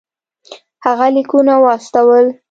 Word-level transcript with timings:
هغه 0.85 1.07
لیکونه 1.15 1.53
واستول. 1.63 2.25